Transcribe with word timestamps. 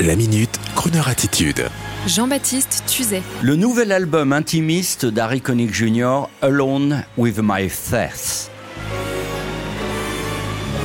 La 0.00 0.16
minute, 0.16 0.58
Kroneur 0.76 1.08
attitude. 1.08 1.68
Jean-Baptiste 2.06 2.84
Tuzet. 2.86 3.22
Le 3.42 3.54
nouvel 3.54 3.92
album 3.92 4.32
intimiste 4.32 5.04
d'Harry 5.04 5.42
Connick 5.42 5.74
Jr., 5.74 6.22
Alone 6.40 7.04
with 7.18 7.38
My 7.42 7.68
Thoughts. 7.68 8.50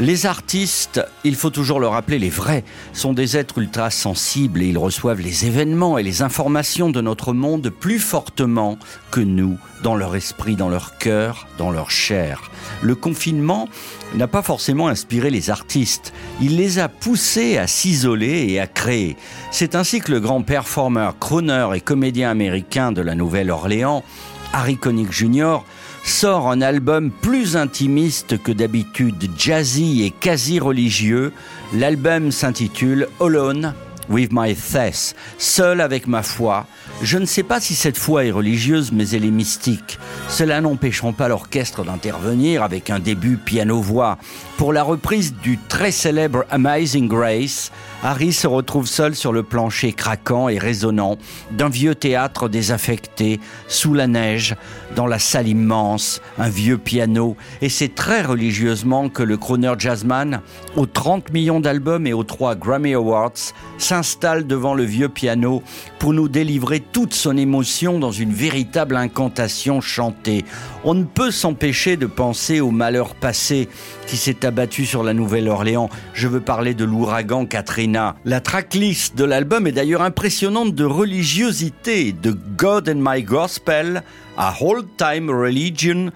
Les 0.02 0.26
artistes, 0.26 1.02
il 1.24 1.36
faut 1.36 1.52
toujours 1.52 1.80
le 1.80 1.88
rappeler, 1.88 2.20
les 2.20 2.30
vrais, 2.30 2.66
sont 2.92 3.14
des 3.14 3.38
êtres 3.38 3.60
ultra 3.60 3.90
sensibles 3.90 4.62
et 4.62 4.68
ils 4.68 4.78
reçoivent 4.78 5.22
les 5.22 5.46
événements 5.46 5.98
et 5.98 6.04
les 6.04 6.22
informations 6.22 6.90
de 6.90 7.00
notre 7.00 7.32
monde 7.32 7.70
plus 7.70 8.00
fortement 8.00 8.78
que 9.10 9.22
nous, 9.22 9.58
dans 9.84 9.96
leur 9.96 10.18
esprit, 10.18 10.58
dans 10.58 10.68
leur 10.68 10.98
cœur, 10.98 11.48
dans 11.58 11.72
leur 11.72 11.92
chair. 11.92 12.52
Le 12.82 12.94
confinement 12.94 13.70
n'a 14.16 14.28
pas 14.28 14.42
forcément 14.42 14.90
inspiré 14.90 15.30
les 15.30 15.50
artistes, 15.50 16.12
il 16.42 16.58
les 16.58 16.78
a 16.78 16.90
poussés 16.90 17.58
à 17.58 17.66
s'isoler 17.66 18.48
et 18.50 18.60
à 18.60 18.68
créer. 18.68 19.16
C'est 19.50 19.76
ainsi 19.76 20.02
que 20.02 20.12
le 20.12 20.20
grand 20.20 20.42
performeur, 20.42 21.18
crooner 21.20 21.70
et 21.74 21.80
comédien 21.80 22.30
américain 22.30 22.92
de 22.92 23.02
la 23.02 23.16
Nouvelle-Orléans, 23.16 24.04
Harry 24.52 24.76
Connick 24.76 25.14
Jr., 25.14 25.60
sort 26.06 26.52
un 26.52 26.62
album 26.62 27.10
plus 27.10 27.58
intimiste 27.58 28.42
que 28.42 28.52
d'habitude, 28.52 29.30
jazzy 29.38 30.04
et 30.04 30.12
quasi 30.12 30.60
religieux. 30.60 31.34
L'album 31.74 32.32
s'intitule 32.32 33.08
Alone 33.20 33.74
with 34.08 34.30
my 34.32 34.54
faith, 34.54 35.16
seul 35.40 35.82
avec 35.82 36.06
ma 36.06 36.22
foi. 36.22 36.68
Je 37.02 37.18
ne 37.18 37.26
sais 37.26 37.44
pas 37.44 37.60
si 37.60 37.74
cette 37.74 37.98
foi 37.98 38.26
est 38.26 38.32
religieuse, 38.32 38.92
mais 38.92 39.10
elle 39.10 39.26
est 39.26 39.32
mystique. 39.32 40.00
Cela 40.30 40.62
n'empêcheront 40.62 41.14
pas 41.14 41.28
l'orchestre 41.28 41.84
d'intervenir 41.84 42.62
avec 42.64 42.90
un 42.90 43.00
début 43.00 43.38
piano-voix. 43.38 44.18
Pour 44.58 44.74
la 44.74 44.84
reprise 44.84 45.34
du 45.34 45.58
très 45.68 45.92
célèbre 45.92 46.46
Amazing 46.52 47.08
Grace, 47.08 47.72
Harry 48.08 48.34
se 48.34 48.46
retrouve 48.46 48.86
seul 48.86 49.16
sur 49.16 49.34
le 49.34 49.42
plancher 49.42 49.92
craquant 49.92 50.48
et 50.48 50.60
résonnant 50.60 51.18
d'un 51.50 51.70
vieux 51.70 51.96
théâtre 51.96 52.50
désaffecté, 52.50 53.40
sous 53.68 53.96
la 53.96 54.06
neige, 54.06 54.56
dans 54.96 55.08
la 55.08 55.18
salle 55.18 55.48
immense, 55.48 56.22
un 56.38 56.48
vieux 56.48 56.78
piano. 56.78 57.36
Et 57.64 57.70
c'est 57.70 57.96
très 57.96 58.22
religieusement 58.22 59.10
que 59.10 59.24
le 59.24 59.38
crooner 59.38 59.74
jazzman, 59.80 60.42
aux 60.76 60.86
30 60.86 61.34
millions 61.34 61.60
d'albums 61.60 62.06
et 62.06 62.14
aux 62.14 62.24
3 62.24 62.54
Grammy 62.54 62.94
Awards, 62.94 63.32
s'installe 63.80 64.46
devant 64.46 64.76
le 64.76 64.84
vieux 64.84 65.10
piano 65.10 65.64
pour 65.98 66.14
nous 66.14 66.30
délivrer 66.30 66.82
toute 66.82 67.16
son 67.16 67.36
émotion 67.36 67.98
dans 67.98 68.12
une 68.12 68.34
véritable 68.34 68.98
incantation 68.98 69.82
chantée. 69.82 70.46
On 70.84 70.94
ne 70.94 71.06
peut 71.06 71.32
s'empêcher 71.32 71.98
de 71.98 72.06
penser 72.06 72.62
au 72.62 72.70
malheur 72.70 73.16
passé 73.16 73.68
qui 74.06 74.18
s'est 74.18 74.46
abattu 74.46 74.86
sur 74.86 75.02
la 75.02 75.16
Nouvelle-Orléans. 75.16 75.90
Je 76.14 76.28
veux 76.28 76.42
parler 76.42 76.76
de 76.76 76.86
l'ouragan 76.86 77.48
Katrina. 77.48 77.95
La 78.26 78.42
tracklist 78.42 79.16
de 79.16 79.24
l'album 79.24 79.68
est 79.68 79.72
d'ailleurs 79.72 80.02
impressionnante 80.02 80.76
de 80.76 80.84
religiosité, 80.84 82.12
de 82.12 82.32
God 82.32 82.90
and 82.90 83.00
My 83.00 83.24
Gospel 83.24 84.04
à 84.38 84.54
Old 84.60 84.88
Time 84.98 85.30
Religion, 85.30 86.12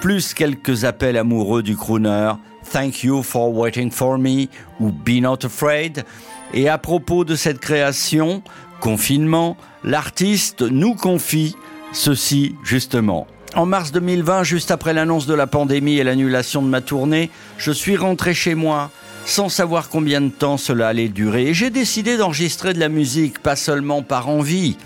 plus 0.00 0.34
quelques 0.34 0.84
appels 0.84 1.16
amoureux 1.16 1.62
du 1.62 1.76
crooner, 1.76 2.32
Thank 2.70 3.04
You 3.04 3.22
for 3.22 3.54
Waiting 3.54 3.90
for 3.90 4.18
Me 4.18 4.48
ou 4.80 4.90
Be 4.90 5.20
Not 5.22 5.46
Afraid. 5.46 6.04
Et 6.52 6.68
à 6.68 6.76
propos 6.76 7.24
de 7.24 7.36
cette 7.36 7.58
création, 7.58 8.42
confinement, 8.80 9.56
l'artiste 9.82 10.60
nous 10.60 10.94
confie 10.94 11.56
ceci 11.92 12.54
justement. 12.62 13.26
En 13.54 13.66
mars 13.66 13.92
2020, 13.92 14.42
juste 14.42 14.70
après 14.70 14.92
l'annonce 14.92 15.26
de 15.26 15.34
la 15.34 15.46
pandémie 15.46 15.96
et 15.98 16.04
l'annulation 16.04 16.60
de 16.60 16.68
ma 16.68 16.80
tournée, 16.80 17.30
je 17.56 17.70
suis 17.70 17.96
rentré 17.96 18.34
chez 18.34 18.54
moi 18.54 18.90
sans 19.26 19.48
savoir 19.48 19.88
combien 19.88 20.20
de 20.20 20.28
temps 20.28 20.56
cela 20.56 20.88
allait 20.88 21.08
durer. 21.08 21.54
J'ai 21.54 21.70
décidé 21.70 22.16
d'enregistrer 22.16 22.74
de 22.74 22.80
la 22.80 22.88
musique, 22.88 23.38
pas 23.38 23.56
seulement 23.56 24.02
par 24.02 24.28
envie, 24.28 24.76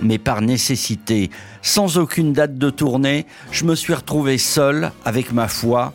mais 0.00 0.18
par 0.18 0.40
nécessité. 0.40 1.30
Sans 1.62 1.98
aucune 1.98 2.32
date 2.32 2.58
de 2.58 2.70
tournée, 2.70 3.26
je 3.50 3.64
me 3.64 3.74
suis 3.74 3.94
retrouvé 3.94 4.38
seul, 4.38 4.92
avec 5.04 5.32
ma 5.32 5.48
foi, 5.48 5.92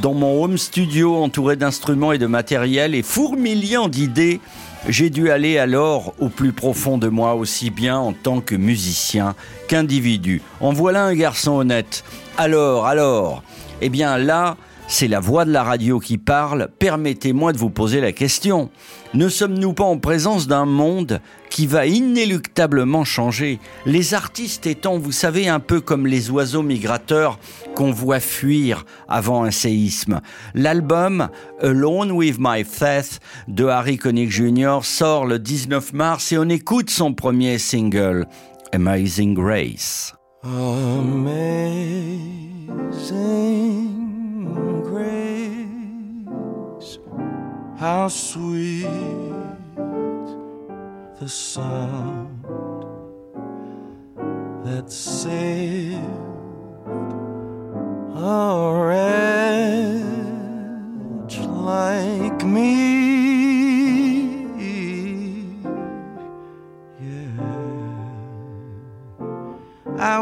dans 0.00 0.14
mon 0.14 0.42
home 0.42 0.58
studio 0.58 1.16
entouré 1.16 1.56
d'instruments 1.56 2.12
et 2.12 2.18
de 2.18 2.26
matériel 2.26 2.94
et 2.94 3.02
fourmillant 3.02 3.88
d'idées 3.88 4.40
j'ai 4.88 5.10
dû 5.10 5.30
aller 5.30 5.58
alors 5.58 6.12
au 6.18 6.28
plus 6.28 6.52
profond 6.52 6.98
de 6.98 7.08
moi, 7.08 7.34
aussi 7.34 7.70
bien 7.70 7.98
en 7.98 8.12
tant 8.12 8.40
que 8.40 8.56
musicien 8.56 9.36
qu'individu. 9.68 10.42
En 10.60 10.72
voilà 10.72 11.04
un 11.04 11.14
garçon 11.14 11.52
honnête. 11.52 12.02
Alors, 12.36 12.86
alors, 12.86 13.44
eh 13.80 13.88
bien 13.88 14.18
là, 14.18 14.56
c'est 14.92 15.08
la 15.08 15.20
voix 15.20 15.46
de 15.46 15.52
la 15.52 15.62
radio 15.62 15.98
qui 15.98 16.18
parle. 16.18 16.68
Permettez-moi 16.78 17.54
de 17.54 17.58
vous 17.58 17.70
poser 17.70 18.02
la 18.02 18.12
question. 18.12 18.68
Ne 19.14 19.30
sommes-nous 19.30 19.72
pas 19.72 19.84
en 19.84 19.96
présence 19.96 20.46
d'un 20.46 20.66
monde 20.66 21.22
qui 21.48 21.66
va 21.66 21.86
inéluctablement 21.86 23.02
changer? 23.02 23.58
Les 23.86 24.12
artistes 24.12 24.66
étant, 24.66 24.98
vous 24.98 25.10
savez, 25.10 25.48
un 25.48 25.60
peu 25.60 25.80
comme 25.80 26.06
les 26.06 26.30
oiseaux 26.30 26.62
migrateurs 26.62 27.38
qu'on 27.74 27.90
voit 27.90 28.20
fuir 28.20 28.84
avant 29.08 29.44
un 29.44 29.50
séisme. 29.50 30.20
L'album 30.54 31.30
Alone 31.62 32.12
with 32.12 32.36
My 32.38 32.62
Faith 32.62 33.20
de 33.48 33.64
Harry 33.64 33.96
Connick 33.96 34.30
Jr. 34.30 34.80
sort 34.82 35.24
le 35.24 35.38
19 35.38 35.94
mars 35.94 36.32
et 36.32 36.38
on 36.38 36.50
écoute 36.50 36.90
son 36.90 37.14
premier 37.14 37.56
single, 37.56 38.26
Amazing 38.72 39.32
Grace. 39.32 40.14
How 47.82 48.06
sweet 48.06 48.86
the 51.18 51.28
sound 51.28 52.44
that 54.64 54.88
saved 54.92 55.98
a 58.14 58.72
wretch 58.86 59.98
like 61.40 62.44
me. 62.44 63.02
Yeah, 67.00 67.34
I 69.98 70.20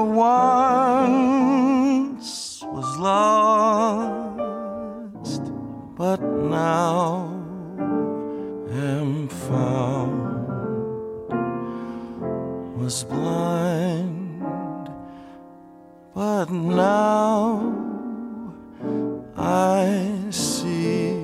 once 1.19 1.53
was 2.73 2.97
lost, 2.97 4.33
but 5.95 6.23
now 6.23 7.40
was 12.91 13.05
blind, 13.05 14.91
but 16.13 16.51
now 16.51 17.63
I 19.37 20.27
see. 20.31 21.15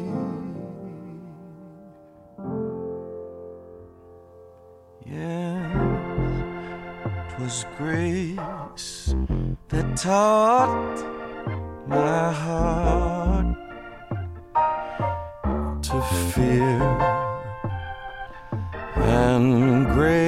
Yes, 5.05 5.75
was 7.41 7.65
grace 7.77 9.17
that 9.71 9.97
taught 9.97 10.97
my 11.89 12.31
heart 12.45 13.57
to 15.83 16.01
fear 16.31 16.81
and 18.95 19.87
grace 19.95 20.26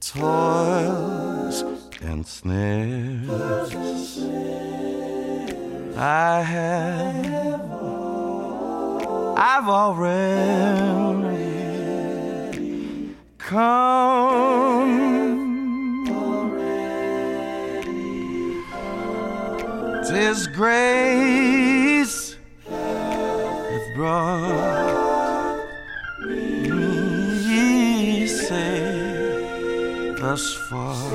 toils, 0.00 1.62
and 2.02 2.26
snares. 2.26 3.70
I 5.96 6.42
have, 6.54 7.62
I've 9.52 9.68
already 9.68 10.50
come. 13.38 14.79
His 20.12 20.48
grace 20.48 22.36
hath 22.68 23.94
brought 23.94 25.64
me 26.26 28.26
safe 28.26 30.18
thus 30.20 30.52
far, 30.68 31.14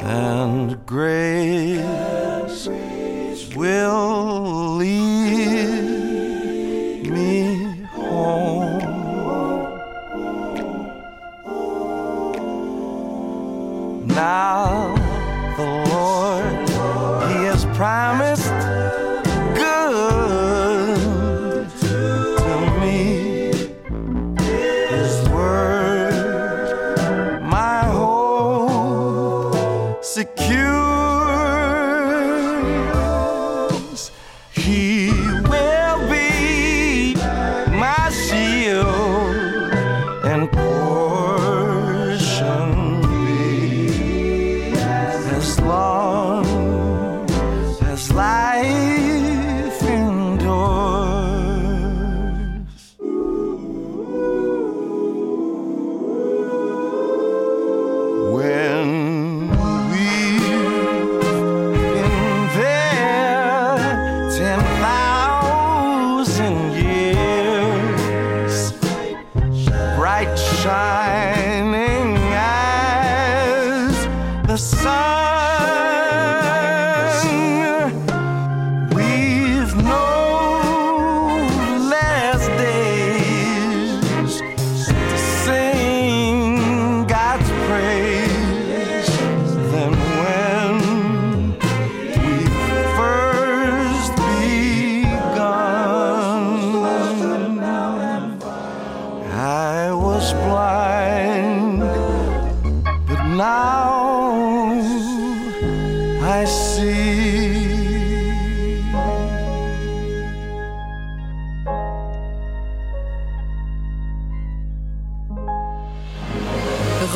and 0.00 0.86
grace 0.86 2.68
will 3.54 4.76
lead. 4.76 5.77